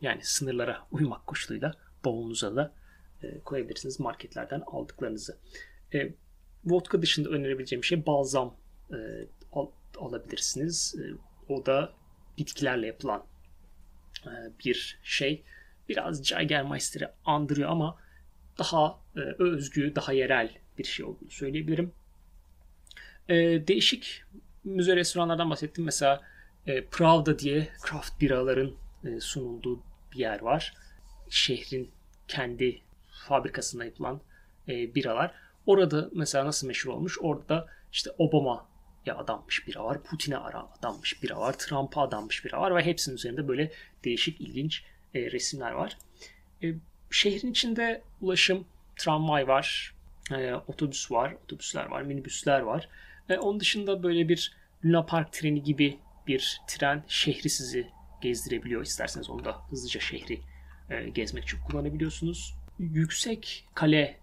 yani 0.00 0.24
sınırlara 0.24 0.86
uymak 0.90 1.26
koşuluyla 1.26 1.74
bavulunuza 2.04 2.56
da 2.56 2.74
e, 3.22 3.40
koyabilirsiniz 3.40 4.00
marketlerden 4.00 4.62
aldıklarınızı. 4.66 5.38
E, 5.94 6.12
vodka 6.64 7.02
dışında 7.02 7.28
önerebileceğim 7.28 7.84
şey 7.84 8.06
balzam 8.06 8.56
e, 8.92 8.96
al, 9.52 9.70
alabilirsiniz. 9.98 10.94
E, 10.98 11.04
o 11.52 11.66
da 11.66 11.92
bitkilerle 12.38 12.86
yapılan 12.86 13.24
e, 14.26 14.30
bir 14.64 15.00
şey. 15.02 15.44
Biraz 15.88 16.24
Jagermeister'i 16.24 17.08
andırıyor 17.24 17.70
ama 17.70 17.98
daha 18.58 19.00
e, 19.16 19.20
özgü, 19.38 19.94
daha 19.94 20.12
yerel 20.12 20.58
bir 20.78 20.84
şey 20.84 21.06
olduğunu 21.06 21.30
söyleyebilirim. 21.30 21.92
E, 23.28 23.34
değişik 23.66 24.22
müze 24.64 24.96
restoranlardan 24.96 25.50
bahsettim. 25.50 25.84
Mesela 25.84 26.22
e, 26.66 26.84
Pravda 26.84 27.38
diye 27.38 27.68
craft 27.88 28.20
biraların 28.20 28.72
e, 29.04 29.20
sunulduğu 29.20 29.82
bir 30.12 30.18
yer 30.18 30.40
var. 30.40 30.74
Şehrin 31.28 31.90
kendi 32.28 32.82
fabrikasında 33.28 33.84
yapılan 33.84 34.20
e, 34.68 34.94
biralar. 34.94 35.34
Orada 35.66 36.08
mesela 36.12 36.46
nasıl 36.46 36.66
meşhur 36.66 36.90
olmuş? 36.90 37.18
Orada 37.20 37.66
işte 37.92 38.10
Obama 38.18 38.68
ya 39.06 39.18
adanmış 39.18 39.66
bira 39.66 39.84
var. 39.84 40.02
Putin'e 40.02 40.36
adanmış 40.36 41.22
bira 41.22 41.40
var. 41.40 41.58
Trump'a 41.58 42.02
adanmış 42.02 42.44
bira 42.44 42.60
var 42.60 42.76
ve 42.76 42.82
hepsinin 42.82 43.16
üzerinde 43.16 43.48
böyle 43.48 43.72
değişik 44.04 44.40
ilginç 44.40 44.82
e, 45.14 45.30
resimler 45.30 45.72
var. 45.72 45.98
E, 46.62 46.74
şehrin 47.10 47.50
içinde 47.50 48.02
ulaşım, 48.20 48.66
tramvay 48.96 49.48
var, 49.48 49.94
e, 50.32 50.54
otobüs 50.54 51.10
var, 51.10 51.36
otobüsler 51.44 51.86
var, 51.86 52.02
minibüsler 52.02 52.60
var. 52.60 52.88
E, 53.28 53.38
onun 53.38 53.60
dışında 53.60 54.02
böyle 54.02 54.28
bir 54.28 54.56
Luna 54.84 55.06
Park 55.06 55.32
treni 55.32 55.62
gibi 55.62 55.98
bir 56.26 56.60
tren 56.68 57.04
şehri 57.08 57.50
sizi 57.50 57.90
gezdirebiliyor. 58.20 58.82
İsterseniz 58.82 59.30
onu 59.30 59.44
da 59.44 59.56
hızlıca 59.70 60.00
şehri 60.00 60.40
e, 60.90 61.08
gezmek 61.08 61.44
için 61.44 61.58
kullanabiliyorsunuz. 61.60 62.54
Yüksek 62.78 63.68
Kale 63.74 64.18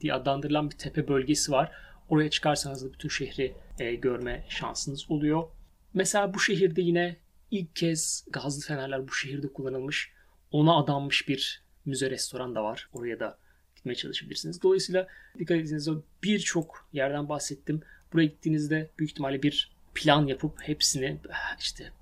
diye 0.00 0.14
adlandırılan 0.14 0.70
bir 0.70 0.76
tepe 0.76 1.08
bölgesi 1.08 1.52
var. 1.52 1.72
Oraya 2.08 2.30
çıkarsanız 2.30 2.84
da 2.84 2.92
bütün 2.92 3.08
şehri 3.08 3.54
e, 3.78 3.94
görme 3.94 4.44
şansınız 4.48 5.10
oluyor. 5.10 5.44
Mesela 5.94 6.34
bu 6.34 6.40
şehirde 6.40 6.82
yine 6.82 7.16
ilk 7.50 7.76
kez 7.76 8.24
gazlı 8.30 8.66
fenerler 8.66 9.08
bu 9.08 9.12
şehirde 9.12 9.52
kullanılmış. 9.52 10.12
Ona 10.50 10.76
adanmış 10.76 11.28
bir 11.28 11.62
müze 11.84 12.10
restoran 12.10 12.54
da 12.54 12.64
var. 12.64 12.88
Oraya 12.92 13.20
da 13.20 13.38
gitmeye 13.76 13.94
çalışabilirsiniz. 13.94 14.62
Dolayısıyla 14.62 15.06
dikkat 15.38 15.56
ettiğinizde 15.56 15.90
birçok 16.22 16.88
yerden 16.92 17.28
bahsettim. 17.28 17.82
Buraya 18.12 18.26
gittiğinizde 18.26 18.90
büyük 18.98 19.10
ihtimalle 19.10 19.42
bir 19.42 19.70
plan 19.94 20.26
yapıp 20.26 20.62
hepsini 20.62 21.18
işte 21.58 21.92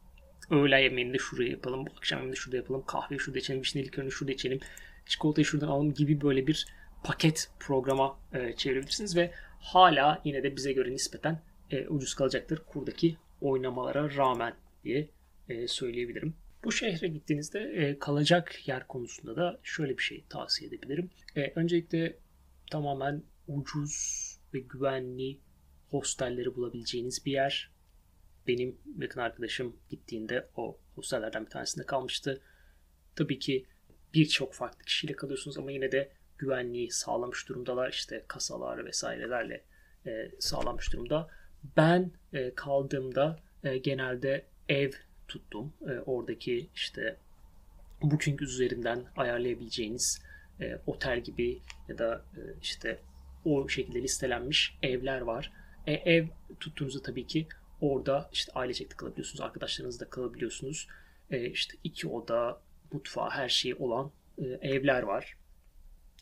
öğle 0.51 0.81
yemeğinde 0.81 1.19
şuraya 1.19 1.51
yapalım, 1.51 1.85
akşam 1.97 2.19
yemeğinde 2.19 2.37
şurada 2.37 2.57
yapalım, 2.57 2.85
kahve 2.87 3.19
şurada 3.19 3.39
içelim, 3.39 3.61
vişne 3.61 3.83
likörünü 3.83 4.13
şurada 4.13 4.33
içelim, 4.33 4.61
çikolatayı 5.09 5.45
şuradan 5.45 5.69
alalım 5.69 5.95
gibi 5.95 6.21
böyle 6.21 6.47
bir 6.47 6.67
paket 7.05 7.51
programa 7.59 8.19
e, 8.33 8.53
çevirebilirsiniz 8.57 9.17
ve 9.17 9.33
hala 9.61 10.23
yine 10.25 10.43
de 10.43 10.57
bize 10.57 10.73
göre 10.73 10.93
nispeten 10.93 11.43
e, 11.71 11.89
ucuz 11.89 12.15
kalacaktır 12.15 12.63
kurdaki 12.67 13.17
oynamalara 13.41 14.17
rağmen 14.17 14.55
diye 14.85 15.11
e, 15.49 15.69
söyleyebilirim. 15.69 16.35
Bu 16.65 16.73
şehre 16.73 17.09
gittiğinizde 17.09 17.61
e, 17.61 17.99
kalacak 17.99 18.69
yer 18.69 18.87
konusunda 18.87 19.37
da 19.37 19.61
şöyle 19.63 19.99
bir 19.99 20.03
şey 20.03 20.25
tavsiye 20.29 20.69
edebilirim. 20.69 21.11
E, 21.37 21.53
öncelikle 21.55 22.19
tamamen 22.71 23.23
ucuz 23.49 24.25
ve 24.55 24.59
güvenli 24.59 25.39
hostelleri 25.91 26.55
bulabileceğiniz 26.55 27.27
bir 27.27 27.33
yer. 27.33 27.71
Benim 28.47 28.79
yakın 28.99 29.21
arkadaşım 29.21 29.77
gittiğinde 29.91 30.49
o 30.57 30.79
hostellerden 30.95 31.45
bir 31.45 31.51
tanesinde 31.51 31.87
kalmıştı. 31.87 32.41
Tabii 33.17 33.39
ki 33.39 33.67
birçok 34.15 34.55
farklı 34.55 34.85
kişiyle 34.85 35.13
kalıyorsunuz 35.13 35.59
ama 35.59 35.71
yine 35.71 35.93
de 35.93 36.11
güvenliği 36.39 36.91
sağlamış 36.91 37.49
durumdalar. 37.49 37.91
İşte 37.91 38.25
kasalar 38.29 38.87
vesairelerle 38.87 39.63
e, 40.07 40.31
sağlamış 40.39 40.93
durumda. 40.93 41.29
Ben 41.77 42.11
e, 42.33 42.55
kaldığımda 42.55 43.39
e, 43.65 43.79
genelde 43.79 44.45
ev 44.69 44.91
tuttum. 45.29 45.73
E, 45.89 45.93
oradaki 45.93 46.69
işte 46.75 47.17
Booking 48.03 48.43
üzerinden 48.43 49.05
ayarlayabileceğiniz 49.17 50.23
e, 50.61 50.79
otel 50.87 51.21
gibi 51.21 51.59
ya 51.89 51.99
da 51.99 52.25
e, 52.37 52.41
işte 52.63 52.99
o 53.45 53.69
şekilde 53.69 54.03
listelenmiş 54.03 54.79
evler 54.83 55.21
var. 55.21 55.53
E, 55.87 55.93
ev 55.93 56.27
tuttuğunuzda 56.61 57.03
tabii 57.03 57.27
ki 57.27 57.47
orada 57.81 58.31
işte 58.33 58.53
ailecek 58.53 58.91
de 58.91 58.97
kalabiliyorsunuz, 58.97 59.41
arkadaşlarınızla 59.41 60.11
kalabiliyorsunuz. 60.11 60.89
E, 61.31 61.47
işte 61.51 61.79
iki 61.85 62.09
oda, 62.09 62.61
mutfağı, 62.93 63.31
her 63.31 63.49
şeyi 63.49 63.75
olan 63.75 64.11
e, 64.39 64.45
evler 64.45 65.03
var. 65.03 65.37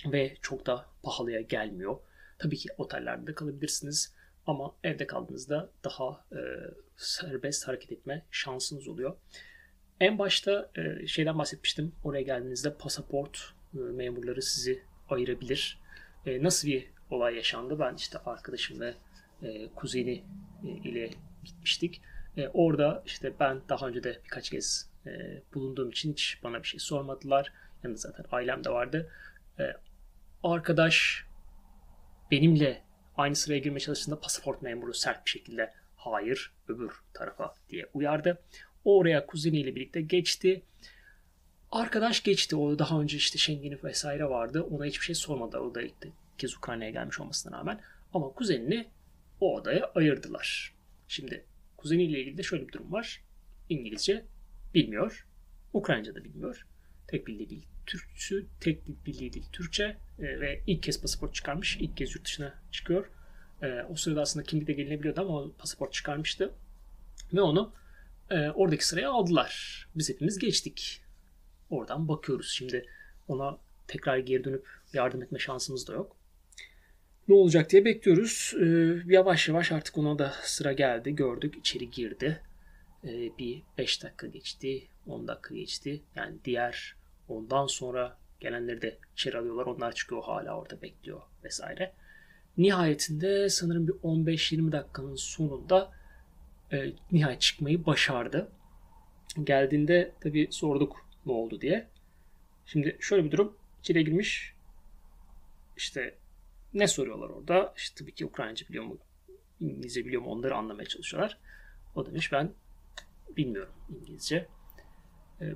Ve 0.06 0.36
çok 0.42 0.66
da 0.66 0.86
pahalıya 1.02 1.40
gelmiyor. 1.40 1.96
Tabii 2.38 2.56
ki 2.56 2.68
otellerde 2.78 3.26
de 3.26 3.34
kalabilirsiniz. 3.34 4.14
Ama 4.46 4.74
evde 4.84 5.06
kaldığınızda 5.06 5.70
daha 5.84 6.24
e, 6.32 6.40
serbest 6.96 7.68
hareket 7.68 7.92
etme 7.92 8.26
şansınız 8.30 8.88
oluyor. 8.88 9.16
En 10.00 10.18
başta 10.18 10.70
e, 10.76 11.06
şeyden 11.06 11.38
bahsetmiştim. 11.38 11.92
Oraya 12.04 12.22
geldiğinizde 12.22 12.74
pasaport 12.74 13.54
e, 13.74 13.78
memurları 13.78 14.42
sizi 14.42 14.82
ayırabilir. 15.08 15.80
E, 16.26 16.42
nasıl 16.42 16.68
bir 16.68 16.90
olay 17.10 17.36
yaşandı? 17.36 17.78
Ben 17.78 17.94
işte 17.94 18.18
arkadaşım 18.18 18.80
ve 18.80 18.94
e, 19.42 19.68
kuzeni 19.68 20.24
e, 20.64 20.68
ile 20.68 21.10
gitmiştik. 21.44 22.02
E, 22.36 22.48
orada 22.48 23.02
işte 23.06 23.32
ben 23.40 23.60
daha 23.68 23.88
önce 23.88 24.02
de 24.02 24.20
birkaç 24.24 24.50
kez 24.50 24.90
e, 25.06 25.42
bulunduğum 25.54 25.90
için 25.90 26.12
hiç 26.12 26.38
bana 26.42 26.62
bir 26.62 26.68
şey 26.68 26.80
sormadılar. 26.80 27.52
Yanında 27.84 27.98
zaten 27.98 28.24
ailem 28.32 28.64
de 28.64 28.70
vardı. 28.70 29.10
E, 29.58 29.72
arkadaş 30.42 31.24
benimle 32.30 32.82
aynı 33.16 33.36
sıraya 33.36 33.58
girmeye 33.58 33.80
çalıştığında 33.80 34.20
pasaport 34.20 34.62
memuru 34.62 34.94
sert 34.94 35.26
bir 35.26 35.30
şekilde 35.30 35.72
hayır 35.96 36.52
öbür 36.68 36.92
tarafa 37.14 37.54
diye 37.68 37.86
uyardı. 37.94 38.42
Oraya 38.84 39.26
kuzeniyle 39.26 39.74
birlikte 39.74 40.00
geçti. 40.00 40.62
Arkadaş 41.70 42.22
geçti. 42.22 42.56
O 42.56 42.78
daha 42.78 43.00
önce 43.00 43.16
işte 43.16 43.38
Schengen'i 43.38 43.78
vesaire 43.84 44.24
vardı. 44.24 44.62
Ona 44.62 44.84
hiçbir 44.84 45.04
şey 45.04 45.14
sormadı. 45.14 45.58
O 45.58 45.74
da 45.74 45.82
ilk 45.82 45.94
kez 46.38 46.56
Ukrayna'ya 46.56 46.90
gelmiş 46.90 47.20
olmasına 47.20 47.58
rağmen. 47.58 47.80
Ama 48.12 48.28
kuzenini 48.28 48.88
o 49.40 49.56
odaya 49.56 49.90
ayırdılar. 49.94 50.74
Şimdi 51.08 51.44
kuzeniyle 51.76 52.20
ilgili 52.20 52.38
de 52.38 52.42
şöyle 52.42 52.68
bir 52.68 52.72
durum 52.72 52.92
var. 52.92 53.22
İngilizce 53.68 54.24
bilmiyor. 54.76 55.26
Ukraynaca 55.72 56.14
da 56.14 56.24
bilmiyor. 56.24 56.66
Tek 57.08 57.26
bildiği 57.26 57.50
dil 57.50 57.62
Türkçü, 57.86 58.46
tek 58.60 59.06
bildiği 59.06 59.32
dil 59.32 59.42
Türkçe 59.52 59.96
e, 60.18 60.40
ve 60.40 60.62
ilk 60.66 60.82
kez 60.82 61.02
pasaport 61.02 61.34
çıkarmış. 61.34 61.76
İlk 61.80 61.96
kez 61.96 62.14
yurt 62.14 62.24
dışına 62.24 62.54
çıkıyor. 62.70 63.10
E, 63.62 63.82
o 63.82 63.96
sırada 63.96 64.20
aslında 64.20 64.46
kimlik 64.46 64.68
de 64.68 64.72
gelinebiliyordu 64.72 65.20
ama 65.20 65.52
pasaport 65.58 65.92
çıkarmıştı. 65.92 66.52
Ve 67.32 67.40
onu 67.40 67.72
e, 68.30 68.50
oradaki 68.50 68.86
sıraya 68.86 69.10
aldılar. 69.10 69.86
Biz 69.94 70.08
hepimiz 70.08 70.38
geçtik. 70.38 71.02
Oradan 71.70 72.08
bakıyoruz. 72.08 72.50
Şimdi 72.50 72.86
ona 73.28 73.58
tekrar 73.88 74.18
geri 74.18 74.44
dönüp 74.44 74.68
yardım 74.92 75.22
etme 75.22 75.38
şansımız 75.38 75.88
da 75.88 75.92
yok. 75.92 76.16
Ne 77.28 77.34
olacak 77.34 77.70
diye 77.70 77.84
bekliyoruz. 77.84 78.54
Ee, 78.60 78.66
yavaş 79.12 79.48
yavaş 79.48 79.72
artık 79.72 79.98
ona 79.98 80.18
da 80.18 80.32
sıra 80.42 80.72
geldi. 80.72 81.14
Gördük 81.14 81.54
içeri 81.56 81.90
girdi. 81.90 82.40
Ee, 83.06 83.38
bir 83.38 83.62
5 83.78 84.02
dakika 84.02 84.26
geçti. 84.26 84.88
10 85.06 85.28
dakika 85.28 85.54
geçti. 85.54 86.02
Yani 86.14 86.36
diğer 86.44 86.96
ondan 87.28 87.66
sonra 87.66 88.18
gelenleri 88.40 88.82
de 88.82 88.98
içeri 89.12 89.38
alıyorlar. 89.38 89.66
Onlar 89.66 89.94
çıkıyor 89.94 90.22
hala 90.24 90.58
orada 90.58 90.82
bekliyor 90.82 91.20
vesaire. 91.44 91.92
Nihayetinde 92.58 93.48
sanırım 93.48 93.88
bir 93.88 93.92
15-20 93.92 94.72
dakikanın 94.72 95.14
sonunda 95.16 95.92
e, 96.72 96.92
nihayet 97.12 97.40
çıkmayı 97.40 97.86
başardı. 97.86 98.52
Geldiğinde 99.44 100.12
tabii 100.20 100.48
sorduk 100.50 101.06
ne 101.26 101.32
oldu 101.32 101.60
diye. 101.60 101.88
Şimdi 102.66 102.96
şöyle 103.00 103.24
bir 103.24 103.30
durum. 103.30 103.56
İçeri 103.80 104.04
girmiş. 104.04 104.54
İşte 105.76 106.14
ne 106.74 106.88
soruyorlar 106.88 107.28
orada? 107.28 107.74
İşte 107.76 108.04
tabii 108.04 108.14
ki 108.14 108.26
Ukraynaca 108.26 108.68
biliyor 108.68 108.84
mu? 108.84 108.98
İngilizce 109.60 110.04
biliyor 110.06 110.22
mu? 110.22 110.28
Onları 110.28 110.56
anlamaya 110.56 110.88
çalışıyorlar. 110.88 111.38
O 111.94 112.06
demiş 112.06 112.32
ben 112.32 112.52
bilmiyorum 113.36 113.72
İngilizce. 113.88 114.48
Ee, 115.40 115.54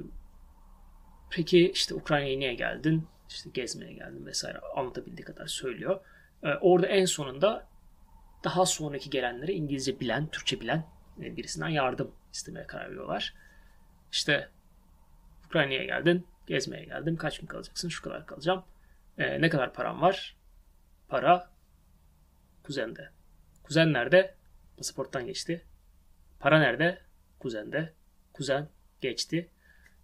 peki 1.30 1.70
işte 1.70 1.94
Ukrayna'ya 1.94 2.38
niye 2.38 2.54
geldin? 2.54 3.08
İşte 3.28 3.50
gezmeye 3.54 3.92
geldim 3.92 4.26
vesaire 4.26 4.58
anlatabildiği 4.76 5.24
kadar 5.24 5.46
söylüyor. 5.46 6.00
Ee, 6.42 6.48
orada 6.60 6.86
en 6.86 7.04
sonunda 7.04 7.66
daha 8.44 8.66
sonraki 8.66 9.10
gelenlere 9.10 9.52
İngilizce 9.52 10.00
bilen, 10.00 10.26
Türkçe 10.26 10.60
bilen 10.60 10.86
e, 11.22 11.36
birisinden 11.36 11.68
yardım 11.68 12.14
istemeye 12.32 12.66
karar 12.66 12.90
veriyorlar. 12.90 13.34
İşte 14.12 14.48
Ukrayna'ya 15.46 15.84
geldin, 15.84 16.26
gezmeye 16.46 16.84
geldim. 16.84 17.16
Kaç 17.16 17.38
gün 17.38 17.46
kalacaksın? 17.46 17.88
Şu 17.88 18.02
kadar 18.02 18.26
kalacağım. 18.26 18.64
Ee, 19.18 19.40
ne 19.40 19.48
kadar 19.48 19.72
param 19.72 20.00
var? 20.00 20.36
Para 21.08 21.50
kuzende. 22.62 23.10
Kuzen 23.62 23.92
nerede? 23.92 24.34
Pasaporttan 24.76 25.26
geçti. 25.26 25.64
Para 26.40 26.58
nerede? 26.58 26.98
Kuzende. 27.40 27.92
Kuzen 28.32 28.68
geçti. 29.00 29.48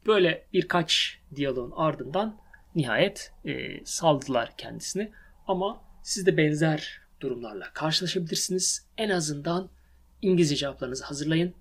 Böyle 0.06 0.46
birkaç 0.52 1.18
diyaloğun 1.34 1.72
ardından 1.76 2.40
nihayet 2.74 3.32
e, 3.44 3.84
saldılar 3.84 4.56
kendisini. 4.56 5.12
Ama 5.46 5.84
siz 6.02 6.26
de 6.26 6.36
benzer 6.36 7.00
durumlarla 7.20 7.72
karşılaşabilirsiniz. 7.72 8.86
En 8.98 9.10
azından 9.10 9.68
İngilizce 10.22 10.56
cevaplarınızı 10.56 11.04
hazırlayın. 11.04 11.54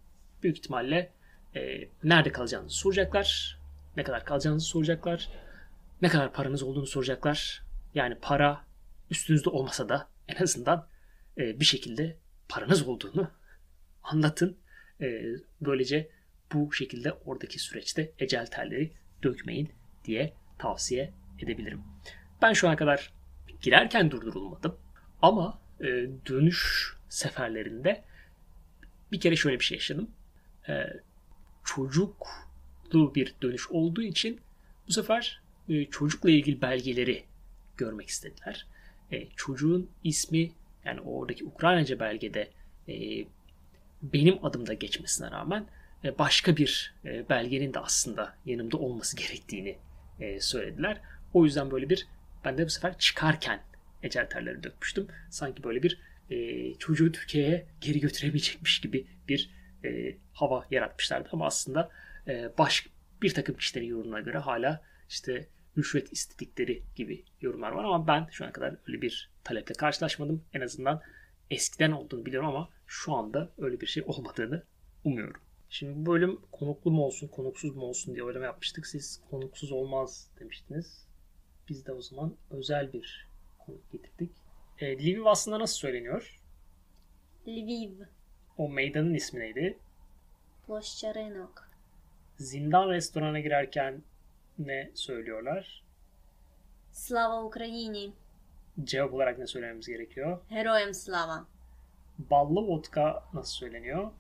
Büyük 0.44 0.58
ihtimalle 0.58 1.12
e, 1.56 1.90
nerede 2.04 2.32
kalacağınızı 2.32 2.76
soracaklar. 2.76 3.60
Ne 3.98 4.04
kadar 4.04 4.26
kalacağınızı 4.26 4.66
soracaklar. 4.66 5.30
Ne 6.02 6.10
kadar 6.10 6.34
paranız 6.34 6.64
olduğunu 6.64 6.88
soracaklar. 6.88 7.64
Yani 7.96 8.18
para 8.22 8.66
üstünüzde 9.10 9.50
olmasa 9.50 9.90
da 9.90 10.08
en 10.28 10.44
azından 10.44 10.88
e, 11.38 11.60
bir 11.60 11.66
şekilde 11.66 12.18
paranız 12.50 12.88
olduğunu 12.88 13.32
anlatın. 14.04 14.58
E, 15.02 15.22
böylece 15.62 16.10
bu 16.54 16.74
şekilde 16.74 17.12
oradaki 17.12 17.60
süreçte 17.60 18.12
ecel 18.20 18.46
telleri 18.46 18.92
dökmeyin 19.24 19.70
diye 20.06 20.34
tavsiye 20.60 21.14
edebilirim. 21.40 21.82
Ben 22.42 22.54
şu 22.54 22.68
ana 22.68 22.76
kadar 22.76 23.14
girerken 23.62 24.12
durdurulmadım 24.12 24.78
ama 25.22 25.62
e, 25.80 25.86
dönüş 26.30 26.94
seferlerinde 27.10 28.04
bir 29.12 29.20
kere 29.20 29.36
şöyle 29.36 29.60
bir 29.60 29.64
şey 29.64 29.76
yaşadım. 29.76 30.10
E, 30.70 30.74
çocuklu 31.64 33.16
bir 33.16 33.36
dönüş 33.42 33.70
olduğu 33.70 34.02
için 34.02 34.40
bu 34.88 34.92
sefer 34.92 35.42
e, 35.70 35.86
çocukla 35.86 36.30
ilgili 36.30 36.62
belgeleri 36.62 37.26
görmek 37.78 38.08
istediler. 38.08 38.68
Çocuğun 39.36 39.90
ismi 40.04 40.52
yani 40.86 41.02
oradaki 41.02 41.46
Ukraynaca 41.46 42.00
belgede 42.00 42.50
benim 44.14 44.46
adımda 44.46 44.74
geçmesine 44.74 45.32
rağmen 45.32 45.66
e, 46.04 46.18
başka 46.18 46.58
bir 46.58 46.94
e, 47.06 47.30
belgenin 47.30 47.74
de 47.74 47.80
aslında 47.80 48.36
yanımda 48.46 48.78
olması 48.78 49.18
gerektiğini 49.18 49.78
e, 50.20 50.40
söylediler. 50.40 51.02
O 51.34 51.46
yüzden 51.46 51.72
böyle 51.72 51.90
bir 51.90 52.08
ben 52.46 52.58
de 52.58 52.66
bu 52.66 52.70
sefer 52.70 52.98
çıkarken 52.98 53.60
ecel 54.04 54.30
terleri 54.30 54.64
dökmüştüm. 54.64 55.08
Sanki 55.30 55.64
böyle 55.64 55.84
bir 55.84 56.00
e, 56.30 56.74
çocuğu 56.74 57.12
Türkiye'ye 57.12 57.66
geri 57.82 58.00
götüremeyecekmiş 58.00 58.82
gibi 58.82 59.08
bir 59.28 59.50
e, 59.86 60.18
hava 60.34 60.66
yaratmışlardı. 60.72 61.30
Ama 61.32 61.46
aslında 61.46 61.90
e, 62.28 62.50
baş, 62.58 62.88
bir 63.22 63.34
takım 63.34 63.58
kişilerin 63.58 63.88
yorumuna 63.88 64.20
göre 64.20 64.38
hala 64.38 64.82
işte 65.10 65.48
rüşvet 65.78 66.14
istedikleri 66.14 66.84
gibi 66.96 67.24
yorumlar 67.42 67.72
var 67.72 67.84
ama 67.84 68.08
ben 68.08 68.28
şu 68.32 68.46
ana 68.46 68.52
kadar 68.52 68.76
öyle 68.88 69.02
bir 69.02 69.30
taleple 69.44 69.74
karşılaşmadım. 69.74 70.44
En 70.54 70.62
azından 70.62 71.02
eskiden 71.52 71.92
olduğunu 71.92 72.26
biliyorum 72.26 72.50
ama 72.50 72.70
şu 72.88 73.14
anda 73.14 73.50
öyle 73.58 73.82
bir 73.82 73.88
şey 73.88 74.04
olmadığını 74.08 74.64
umuyorum. 75.04 75.42
Şimdi 75.70 75.96
bu 75.96 76.12
bölüm 76.12 76.42
konuklu 76.52 76.92
mu 76.92 77.04
olsun, 77.06 77.28
konuksuz 77.28 77.76
mu 77.76 77.84
olsun 77.84 78.14
diye 78.16 78.24
oylama 78.24 78.46
yapmıştık. 78.46 78.88
Siz 78.88 79.22
konuksuz 79.30 79.72
olmaz 79.72 80.28
demiştiniz. 80.40 81.06
Biz 81.70 81.86
de 81.86 81.92
o 81.92 82.02
zaman 82.02 82.36
özel 82.50 82.94
bir 82.94 83.28
konuk 83.66 83.92
getirdik. 83.92 84.32
E, 84.80 84.98
Lviv 84.98 85.26
aslında 85.26 85.60
nasıl 85.60 85.76
söyleniyor? 85.78 86.42
Lviv. 87.48 87.92
O 88.58 88.70
meydanın 88.70 89.14
ismi 89.14 89.40
neydi? 89.40 89.78
Ploşçarenok. 90.68 91.70
Zindan 92.38 92.90
restorana 92.90 93.40
girerken 93.40 94.04
ne 94.60 94.92
söylüyorlar? 94.94 95.84
Slava 96.92 97.44
Ukrayni 97.44 98.12
cevap 98.84 99.14
olarak 99.14 99.40
ne 99.40 99.48
söylememiz 99.48 99.88
gerekiyor? 99.88 100.40
Herojem 100.50 100.94
slava. 100.94 101.46
Ballı 102.18 102.62
vodka 102.62 103.24
nasıl 103.34 103.54
söyleniyor? 103.54 104.12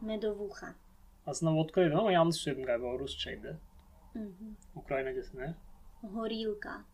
Medovuha. 0.00 0.74
Aslında 1.26 1.52
vodka 1.52 1.80
dedim 1.80 1.98
ama 1.98 2.12
yanlış 2.12 2.36
söyledim 2.36 2.66
galiba. 2.66 2.86
O 2.86 2.98
Rusçaydı. 2.98 3.60
Hı 4.12 4.18
hı. 4.18 4.44
Ukraynacası 4.74 5.38
ne? 5.38 5.54
Horilka. 6.00 6.84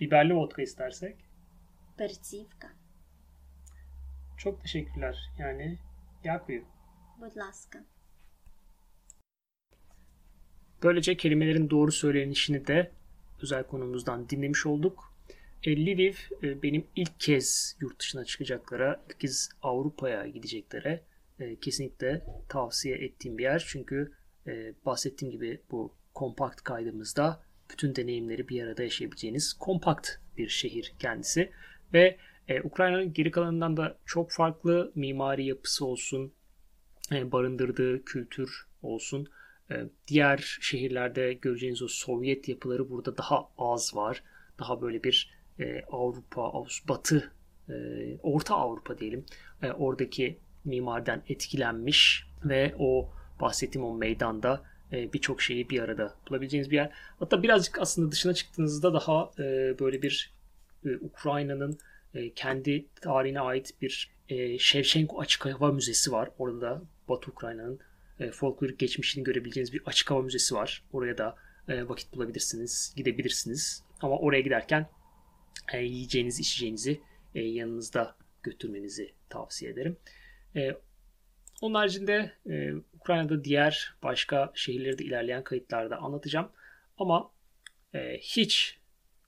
Biberli 0.00 0.34
vodka 0.34 0.62
istersek? 0.62 1.16
Percivka. 1.98 2.68
Çok 4.36 4.60
teşekkürler. 4.62 5.30
Yani 5.38 5.78
yakıyor. 6.24 6.62
Budlaska. 7.20 7.84
Böylece 10.82 11.16
kelimelerin 11.16 11.70
doğru 11.70 11.92
söylenişini 11.92 12.66
de 12.66 12.90
özel 13.42 13.64
konumuzdan 13.64 14.28
dinlemiş 14.28 14.66
olduk. 14.66 15.09
E, 15.64 15.86
Lviv 15.86 16.14
e, 16.42 16.62
benim 16.62 16.86
ilk 16.96 17.20
kez 17.20 17.76
yurt 17.80 18.00
dışına 18.00 18.24
çıkacaklara, 18.24 19.04
ilk 19.08 19.20
kez 19.20 19.48
Avrupa'ya 19.62 20.26
gideceklere 20.26 21.02
e, 21.40 21.56
kesinlikle 21.56 22.24
tavsiye 22.48 22.96
ettiğim 22.96 23.38
bir 23.38 23.42
yer. 23.42 23.64
Çünkü 23.68 24.12
e, 24.46 24.74
bahsettiğim 24.86 25.32
gibi 25.32 25.60
bu 25.70 25.94
kompakt 26.14 26.62
kaydımızda 26.62 27.42
bütün 27.70 27.96
deneyimleri 27.96 28.48
bir 28.48 28.62
arada 28.62 28.82
yaşayabileceğiniz 28.82 29.52
kompakt 29.52 30.10
bir 30.36 30.48
şehir 30.48 30.92
kendisi. 30.98 31.50
Ve 31.94 32.16
Ukrayna'nın 32.64 33.12
geri 33.12 33.30
kalanından 33.30 33.76
da 33.76 33.98
çok 34.06 34.32
farklı 34.32 34.92
mimari 34.94 35.46
yapısı 35.46 35.86
olsun, 35.86 36.32
barındırdığı 37.10 38.04
kültür 38.04 38.66
olsun. 38.82 39.28
Diğer 40.08 40.58
şehirlerde 40.60 41.32
göreceğiniz 41.32 41.82
o 41.82 41.88
Sovyet 41.88 42.48
yapıları 42.48 42.90
burada 42.90 43.18
daha 43.18 43.48
az 43.58 43.96
var. 43.96 44.22
Daha 44.58 44.82
böyle 44.82 45.02
bir 45.02 45.39
e, 45.60 45.82
Avrupa, 45.92 46.42
Avrupa, 46.42 46.88
Batı, 46.88 47.32
e, 47.68 47.74
Orta 48.22 48.54
Avrupa 48.54 48.98
diyelim. 48.98 49.24
E, 49.62 49.70
oradaki 49.72 50.38
mimariden 50.64 51.22
etkilenmiş 51.28 52.26
ve 52.44 52.74
o 52.78 53.10
bahsettiğim 53.40 53.86
o 53.86 53.94
meydanda 53.94 54.62
e, 54.92 55.12
birçok 55.12 55.42
şeyi 55.42 55.70
bir 55.70 55.80
arada 55.80 56.14
bulabileceğiniz 56.28 56.70
bir 56.70 56.76
yer. 56.76 56.90
Hatta 57.18 57.42
birazcık 57.42 57.78
aslında 57.78 58.12
dışına 58.12 58.34
çıktığınızda 58.34 58.94
daha 58.94 59.30
e, 59.38 59.78
böyle 59.78 60.02
bir 60.02 60.34
e, 60.84 60.96
Ukrayna'nın 60.96 61.78
e, 62.14 62.30
kendi 62.30 62.86
tarihine 63.00 63.40
ait 63.40 63.82
bir 63.82 64.10
e, 64.28 64.58
Shevchenko 64.58 65.20
Açık 65.20 65.46
Hava 65.46 65.72
Müzesi 65.72 66.12
var. 66.12 66.28
Orada 66.38 66.60
da 66.60 66.82
Batı 67.08 67.30
Ukrayna'nın 67.30 67.80
e, 68.20 68.30
folklorik 68.30 68.78
geçmişini 68.78 69.24
görebileceğiniz 69.24 69.72
bir 69.72 69.82
açık 69.86 70.10
hava 70.10 70.22
müzesi 70.22 70.54
var. 70.54 70.82
Oraya 70.92 71.18
da 71.18 71.36
e, 71.68 71.88
vakit 71.88 72.14
bulabilirsiniz, 72.14 72.94
gidebilirsiniz. 72.96 73.84
Ama 74.00 74.18
oraya 74.18 74.40
giderken 74.40 74.86
e, 75.72 75.78
yiyeceğiniz, 75.78 76.40
içeceğinizi 76.40 77.00
e, 77.34 77.40
yanınızda 77.40 78.16
götürmenizi 78.42 79.12
tavsiye 79.28 79.70
ederim. 79.70 79.96
E, 80.56 80.70
Onun 81.60 81.74
haricinde 81.74 82.32
e, 82.50 82.72
Ukrayna'da 82.94 83.44
diğer 83.44 83.94
başka 84.02 84.52
şehirleri 84.54 84.98
de 84.98 85.04
ilerleyen 85.04 85.44
kayıtlarda 85.44 85.96
anlatacağım. 85.96 86.48
Ama 86.98 87.30
e, 87.94 88.18
hiç 88.18 88.78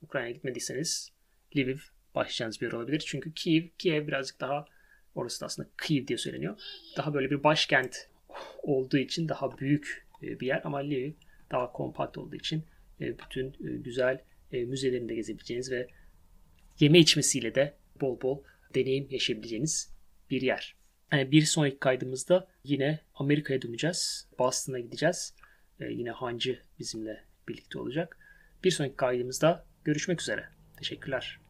Ukrayna'ya 0.02 0.32
gitmediyseniz 0.32 1.12
Lviv 1.56 1.78
başlayacağınız 2.14 2.60
bir 2.60 2.66
yer 2.66 2.72
olabilir. 2.72 3.02
Çünkü 3.06 3.34
Kiev, 3.34 3.62
Kiev 3.78 4.06
birazcık 4.06 4.40
daha 4.40 4.64
orası 5.14 5.40
da 5.40 5.46
aslında 5.46 5.68
Kiev 5.82 6.06
diye 6.06 6.18
söyleniyor. 6.18 6.58
Daha 6.96 7.14
böyle 7.14 7.30
bir 7.30 7.42
başkent 7.44 8.08
olduğu 8.62 8.98
için 8.98 9.28
daha 9.28 9.58
büyük 9.58 10.06
e, 10.22 10.40
bir 10.40 10.46
yer 10.46 10.60
ama 10.64 10.78
Lviv 10.78 11.12
daha 11.50 11.72
kompakt 11.72 12.18
olduğu 12.18 12.36
için 12.36 12.64
e, 13.00 13.18
bütün 13.18 13.46
e, 13.48 13.76
güzel 13.76 14.20
müzelerinde 14.52 15.14
gezebileceğiniz 15.14 15.70
ve 15.70 15.88
yeme 16.82 16.98
içmesiyle 16.98 17.54
de 17.54 17.74
bol 18.00 18.20
bol 18.20 18.42
deneyim 18.74 19.06
yaşayabileceğiniz 19.10 19.92
bir 20.30 20.42
yer. 20.42 20.76
Yani 21.12 21.32
bir 21.32 21.42
sonraki 21.42 21.78
kaydımızda 21.78 22.48
yine 22.64 23.00
Amerika'ya 23.14 23.62
döneceğiz. 23.62 24.28
Boston'a 24.38 24.78
gideceğiz. 24.78 25.34
Yine 25.80 26.10
Hancı 26.10 26.62
bizimle 26.78 27.24
birlikte 27.48 27.78
olacak. 27.78 28.18
Bir 28.64 28.70
sonraki 28.70 28.96
kaydımızda 28.96 29.66
görüşmek 29.84 30.20
üzere. 30.20 30.44
Teşekkürler. 30.76 31.41